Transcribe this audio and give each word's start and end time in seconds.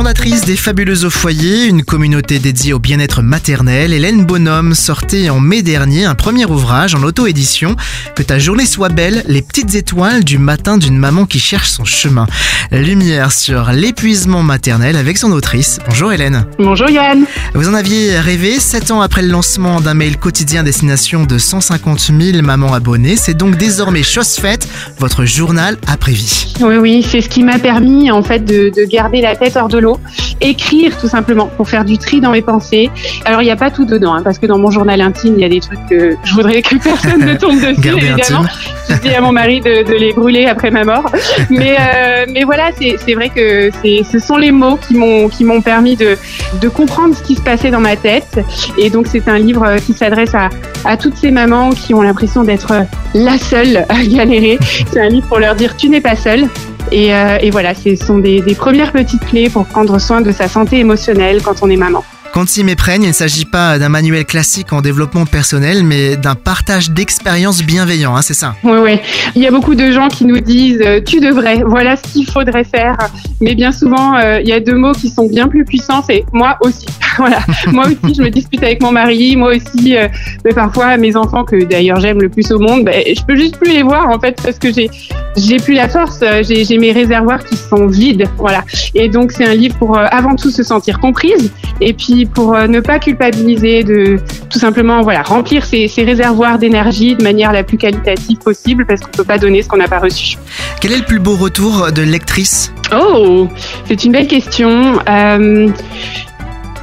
Fondatrice 0.00 0.46
des 0.46 0.56
Fabuleuses 0.56 1.04
au 1.04 1.10
foyer, 1.10 1.66
une 1.66 1.82
communauté 1.82 2.38
dédiée 2.38 2.72
au 2.72 2.78
bien-être 2.78 3.20
maternel, 3.20 3.92
Hélène 3.92 4.24
Bonhomme 4.24 4.74
sortait 4.74 5.28
en 5.28 5.40
mai 5.40 5.60
dernier 5.60 6.06
un 6.06 6.14
premier 6.14 6.46
ouvrage 6.46 6.94
en 6.94 7.02
auto-édition 7.02 7.76
Que 8.16 8.22
ta 8.22 8.38
journée 8.38 8.64
soit 8.64 8.88
belle, 8.88 9.22
les 9.28 9.42
petites 9.42 9.74
étoiles 9.74 10.24
du 10.24 10.38
matin 10.38 10.78
d'une 10.78 10.96
maman 10.96 11.26
qui 11.26 11.38
cherche 11.38 11.68
son 11.68 11.84
chemin. 11.84 12.26
Lumière 12.72 13.30
sur 13.30 13.72
l'épuisement 13.72 14.42
maternel 14.42 14.96
avec 14.96 15.18
son 15.18 15.32
autrice. 15.32 15.80
Bonjour 15.86 16.14
Hélène. 16.14 16.46
Bonjour 16.58 16.88
Yann. 16.88 17.26
Vous 17.52 17.68
en 17.68 17.74
aviez 17.74 18.18
rêvé 18.18 18.58
7 18.58 18.92
ans 18.92 19.02
après 19.02 19.20
le 19.20 19.28
lancement 19.28 19.82
d'un 19.82 19.92
mail 19.92 20.16
quotidien 20.16 20.62
destination 20.62 21.24
de 21.24 21.36
150 21.36 22.10
000 22.18 22.40
mamans 22.40 22.72
abonnées. 22.72 23.16
C'est 23.16 23.34
donc 23.34 23.56
désormais 23.56 24.02
chose 24.02 24.36
faite, 24.36 24.66
votre 24.98 25.26
journal 25.26 25.76
après-vie. 25.86 26.49
Oui, 26.62 26.76
oui, 26.76 27.02
c'est 27.02 27.20
ce 27.22 27.28
qui 27.28 27.42
m'a 27.42 27.58
permis 27.58 28.10
en 28.10 28.22
fait 28.22 28.40
de, 28.40 28.68
de 28.68 28.84
garder 28.84 29.20
la 29.22 29.34
tête 29.34 29.56
hors 29.56 29.68
de 29.68 29.78
l'eau 29.78 29.98
écrire 30.40 30.96
tout 30.98 31.08
simplement 31.08 31.46
pour 31.56 31.68
faire 31.68 31.84
du 31.84 31.98
tri 31.98 32.20
dans 32.20 32.30
mes 32.30 32.42
pensées. 32.42 32.90
Alors 33.24 33.42
il 33.42 33.44
n'y 33.44 33.50
a 33.50 33.56
pas 33.56 33.70
tout 33.70 33.84
dedans, 33.84 34.14
hein, 34.14 34.22
parce 34.22 34.38
que 34.38 34.46
dans 34.46 34.58
mon 34.58 34.70
journal 34.70 35.00
intime, 35.00 35.34
il 35.36 35.40
y 35.40 35.44
a 35.44 35.48
des 35.48 35.60
trucs 35.60 35.84
que 35.88 36.16
je 36.24 36.34
voudrais 36.34 36.62
que 36.62 36.76
personne 36.76 37.24
ne 37.24 37.34
tombe 37.34 37.60
dessus, 37.60 37.88
évidemment. 37.96 38.44
Je 38.88 38.96
dis 38.96 39.14
à 39.14 39.20
mon 39.20 39.32
mari 39.32 39.60
de, 39.60 39.84
de, 39.84 39.94
les 39.94 40.12
brûler 40.12 40.46
après 40.46 40.70
ma 40.70 40.84
mort. 40.84 41.04
Mais, 41.48 41.76
euh, 41.78 42.26
mais 42.32 42.44
voilà, 42.44 42.70
c'est 42.76 43.14
vrai 43.14 43.28
que 43.28 43.70
ce 43.82 44.18
sont 44.18 44.36
les 44.36 44.50
mots 44.50 44.76
qui 44.76 44.94
m'ont 44.94 45.28
qui 45.28 45.44
m'ont 45.44 45.60
permis 45.60 45.96
de, 45.96 46.16
de 46.60 46.68
comprendre 46.68 47.14
ce 47.14 47.22
qui 47.22 47.36
se 47.36 47.42
passait 47.42 47.70
dans 47.70 47.80
ma 47.80 47.96
tête. 47.96 48.40
Et 48.78 48.90
donc 48.90 49.06
c'est 49.06 49.28
un 49.28 49.38
livre 49.38 49.76
qui 49.84 49.92
s'adresse 49.92 50.34
à, 50.34 50.48
à 50.84 50.96
toutes 50.96 51.16
ces 51.16 51.30
mamans 51.30 51.70
qui 51.70 51.94
ont 51.94 52.02
l'impression 52.02 52.42
d'être 52.42 52.72
la 53.14 53.38
seule 53.38 53.84
à 53.88 54.04
galérer. 54.04 54.58
C'est 54.92 55.00
un 55.00 55.08
livre 55.08 55.26
pour 55.28 55.38
leur 55.38 55.54
dire 55.54 55.76
tu 55.76 55.88
n'es 55.88 56.00
pas 56.00 56.16
seule. 56.16 56.48
Et, 56.92 57.14
euh, 57.14 57.38
et, 57.40 57.50
voilà, 57.50 57.74
ce 57.74 57.94
sont 57.96 58.18
des 58.18 58.54
premières 58.54 58.92
petites 58.92 59.24
clés 59.26 59.48
pour 59.48 59.66
prendre 59.66 59.98
soin 59.98 60.20
de 60.20 60.32
sa 60.32 60.48
santé 60.48 60.78
émotionnelle 60.78 61.42
quand 61.42 61.62
on 61.62 61.70
est 61.70 61.76
maman. 61.76 62.04
Quand 62.32 62.48
s'y 62.48 62.62
méprenne, 62.62 63.02
il 63.02 63.08
ne 63.08 63.12
s'agit 63.12 63.44
pas 63.44 63.80
d'un 63.80 63.88
manuel 63.88 64.24
classique 64.24 64.72
en 64.72 64.82
développement 64.82 65.26
personnel, 65.26 65.82
mais 65.82 66.16
d'un 66.16 66.36
partage 66.36 66.92
d'expériences 66.92 67.64
bienveillant, 67.64 68.14
hein, 68.14 68.22
c'est 68.22 68.34
ça? 68.34 68.54
Oui, 68.62 68.78
oui. 68.80 68.98
Il 69.34 69.42
y 69.42 69.48
a 69.48 69.50
beaucoup 69.50 69.74
de 69.74 69.90
gens 69.90 70.06
qui 70.06 70.24
nous 70.24 70.38
disent 70.38 70.80
euh, 70.80 71.00
tu 71.04 71.18
devrais, 71.18 71.64
voilà 71.66 71.96
ce 71.96 72.02
qu'il 72.02 72.30
faudrait 72.30 72.62
faire. 72.62 72.96
Mais 73.40 73.56
bien 73.56 73.72
souvent, 73.72 74.14
euh, 74.14 74.40
il 74.40 74.48
y 74.48 74.52
a 74.52 74.60
deux 74.60 74.76
mots 74.76 74.92
qui 74.92 75.08
sont 75.08 75.26
bien 75.26 75.48
plus 75.48 75.64
puissants, 75.64 76.04
c'est 76.06 76.24
moi 76.32 76.56
aussi. 76.60 76.86
voilà. 77.16 77.40
Moi 77.72 77.86
aussi, 77.86 78.14
je 78.14 78.22
me 78.22 78.30
dispute 78.30 78.62
avec 78.62 78.80
mon 78.80 78.92
mari. 78.92 79.34
Moi 79.34 79.56
aussi, 79.56 79.96
euh, 79.96 80.06
mais 80.44 80.52
parfois, 80.52 80.96
mes 80.98 81.16
enfants, 81.16 81.44
que 81.44 81.64
d'ailleurs 81.64 81.98
j'aime 81.98 82.20
le 82.20 82.28
plus 82.28 82.52
au 82.52 82.60
monde, 82.60 82.84
ben, 82.84 83.02
je 83.06 83.22
peux 83.24 83.34
juste 83.34 83.56
plus 83.58 83.72
les 83.72 83.82
voir 83.82 84.08
en 84.08 84.20
fait 84.20 84.40
parce 84.40 84.58
que 84.58 84.72
j'ai 84.72 84.88
j'ai 85.36 85.56
plus 85.56 85.74
la 85.74 85.88
force. 85.88 86.20
J'ai 86.42 86.78
mes 86.78 86.92
réservoirs 86.92 87.42
qui 87.44 87.56
sont 87.56 87.86
vides. 87.86 88.28
Voilà. 88.38 88.64
Et 88.94 89.08
donc, 89.08 89.32
c'est 89.32 89.46
un 89.46 89.54
livre 89.54 89.76
pour 89.78 89.98
avant 89.98 90.36
tout 90.36 90.50
se 90.50 90.62
sentir 90.62 91.00
comprise 91.00 91.50
et 91.80 91.92
puis 91.92 92.26
pour 92.26 92.54
euh, 92.54 92.66
ne 92.66 92.80
pas 92.80 92.98
culpabiliser, 92.98 93.84
de 93.84 94.18
tout 94.50 94.58
simplement 94.58 95.02
voilà 95.02 95.22
remplir 95.22 95.64
ses, 95.64 95.88
ses 95.88 96.04
réservoirs 96.04 96.58
d'énergie 96.58 97.14
de 97.14 97.22
manière 97.22 97.52
la 97.52 97.64
plus 97.64 97.78
qualitative 97.78 98.38
possible 98.38 98.86
parce 98.86 99.00
qu'on 99.00 99.10
peut 99.10 99.24
pas 99.24 99.38
donner 99.38 99.62
ce 99.62 99.68
qu'on 99.68 99.78
n'a 99.78 99.88
pas 99.88 99.98
reçu. 99.98 100.36
Quel 100.80 100.92
est 100.92 100.98
le 100.98 101.04
plus 101.04 101.18
beau 101.18 101.36
retour 101.36 101.92
de 101.92 102.02
lectrice? 102.02 102.72
Oh, 102.92 103.48
c'est 103.86 104.04
une 104.04 104.12
belle 104.12 104.26
question. 104.26 104.98
Euh, 105.08 105.68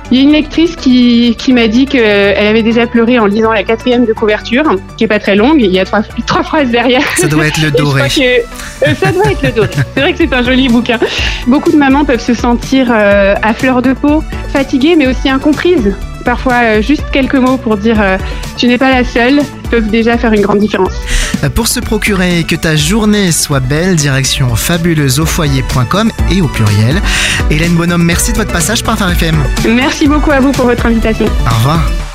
il 0.09 0.17
y 0.17 0.21
a 0.21 0.23
une 0.23 0.31
lectrice 0.31 0.77
qui, 0.77 1.35
qui 1.37 1.51
m'a 1.51 1.67
dit 1.67 1.85
qu'elle 1.85 2.47
avait 2.47 2.63
déjà 2.63 2.87
pleuré 2.87 3.19
en 3.19 3.25
lisant 3.25 3.51
la 3.51 3.63
quatrième 3.63 4.05
de 4.05 4.13
couverture, 4.13 4.63
qui 4.95 5.03
est 5.03 5.07
pas 5.07 5.19
très 5.19 5.35
longue. 5.35 5.59
Il 5.59 5.71
y 5.71 5.79
a 5.79 5.85
trois, 5.85 6.01
trois 6.25 6.43
phrases 6.43 6.69
derrière. 6.69 7.03
Ça 7.17 7.27
doit 7.27 7.47
être 7.47 7.61
le 7.61 7.71
doré. 7.71 8.07
Que, 8.07 8.21
euh, 8.21 8.95
ça 8.95 9.11
doit 9.11 9.31
être 9.31 9.41
le 9.41 9.51
doré. 9.51 9.69
C'est 9.93 9.99
vrai 9.99 10.13
que 10.13 10.17
c'est 10.19 10.33
un 10.33 10.43
joli 10.43 10.69
bouquin. 10.69 10.97
Beaucoup 11.45 11.71
de 11.71 11.77
mamans 11.77 12.05
peuvent 12.05 12.23
se 12.23 12.33
sentir 12.33 12.87
euh, 12.89 13.35
à 13.41 13.53
fleur 13.53 13.81
de 13.81 13.91
peau, 13.91 14.23
fatiguées, 14.57 14.95
mais 14.95 15.05
aussi 15.05 15.29
incomprises. 15.29 15.93
Parfois, 16.25 16.61
euh, 16.63 16.81
juste 16.81 17.03
quelques 17.11 17.35
mots 17.35 17.57
pour 17.57 17.77
dire 17.77 18.01
euh, 18.01 18.17
tu 18.57 18.67
n'es 18.67 18.79
pas 18.79 18.89
la 18.89 19.03
seule 19.03 19.39
peuvent 19.69 19.87
déjà 19.87 20.17
faire 20.17 20.33
une 20.33 20.41
grande 20.41 20.57
différence. 20.57 20.93
Pour 21.53 21.67
se 21.67 21.79
procurer 21.79 22.43
que 22.43 22.55
ta 22.55 22.75
journée 22.75 23.31
soit 23.31 23.59
belle, 23.59 23.95
direction 23.95 24.55
fabuleuseaufoyer.com 24.55 26.11
et 26.31 26.41
au 26.41 26.47
pluriel. 26.47 26.99
Hélène 27.51 27.75
Bonhomme, 27.75 28.03
merci 28.03 28.31
de 28.31 28.37
votre 28.37 28.51
passage 28.51 28.83
par 28.83 28.97
Phare 28.97 29.11
FM. 29.11 29.35
Merci 29.69 30.07
beaucoup 30.07 30.31
à 30.31 30.39
vous 30.39 30.51
pour 30.51 30.65
votre 30.65 30.87
invitation. 30.87 31.25
Au 31.25 31.55
revoir. 31.57 32.06